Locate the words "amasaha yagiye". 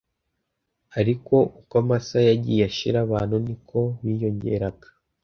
1.83-2.61